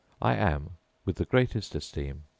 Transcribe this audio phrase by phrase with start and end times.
[0.19, 2.23] I am, With the greatest esteem.